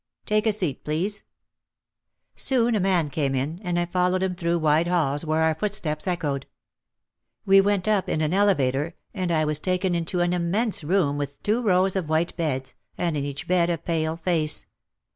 "Take 0.25 0.47
a 0.47 0.51
seat, 0.51 0.83
please." 0.83 1.25
Soon 2.35 2.73
a 2.73 2.79
man 2.79 3.11
came 3.11 3.35
and 3.35 3.77
I 3.77 3.85
followed 3.85 4.23
him 4.23 4.33
through 4.33 4.57
wide 4.57 4.87
halls 4.87 5.23
where 5.23 5.43
our 5.43 5.53
footsteps 5.53 6.07
echoed. 6.07 6.47
We 7.45 7.61
went 7.61 7.87
up 7.87 8.09
in 8.09 8.19
an 8.21 8.33
elevator 8.33 8.95
and 9.13 9.31
I 9.31 9.45
was 9.45 9.59
taken 9.59 9.93
into 9.93 10.21
an 10.21 10.33
immense 10.33 10.83
room 10.83 11.19
with 11.19 11.43
two 11.43 11.61
rows 11.61 11.95
of 11.95 12.09
white 12.09 12.35
beds 12.35 12.73
and 12.97 13.15
in 13.15 13.23
each 13.23 13.47
bed 13.47 13.69
a 13.69 13.77
pale 13.77 14.17
face. 14.17 14.65